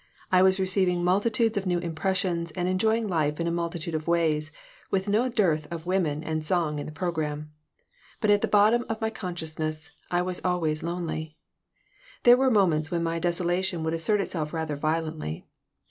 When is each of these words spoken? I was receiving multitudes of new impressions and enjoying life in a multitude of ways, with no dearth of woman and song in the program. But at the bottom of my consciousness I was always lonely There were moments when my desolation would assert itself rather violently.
I 0.31 0.41
was 0.41 0.59
receiving 0.59 1.03
multitudes 1.03 1.59
of 1.59 1.67
new 1.67 1.77
impressions 1.77 2.49
and 2.53 2.67
enjoying 2.67 3.07
life 3.07 3.39
in 3.39 3.45
a 3.45 3.51
multitude 3.51 3.93
of 3.93 4.07
ways, 4.07 4.51
with 4.89 5.07
no 5.07 5.29
dearth 5.29 5.67
of 5.71 5.85
woman 5.85 6.23
and 6.23 6.43
song 6.43 6.79
in 6.79 6.87
the 6.87 6.91
program. 6.91 7.51
But 8.19 8.31
at 8.31 8.41
the 8.41 8.47
bottom 8.47 8.83
of 8.89 8.99
my 8.99 9.11
consciousness 9.11 9.91
I 10.09 10.23
was 10.23 10.41
always 10.43 10.81
lonely 10.81 11.37
There 12.23 12.35
were 12.35 12.49
moments 12.49 12.89
when 12.89 13.03
my 13.03 13.19
desolation 13.19 13.83
would 13.83 13.93
assert 13.93 14.19
itself 14.21 14.53
rather 14.53 14.75
violently. 14.75 15.45